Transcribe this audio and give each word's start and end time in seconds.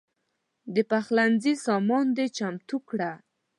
د 0.73 0.77
پخلنځي 0.89 1.53
سامان 1.65 2.05
دې 2.17 2.27
چمتو 2.37 2.77
کړه. 2.89 3.11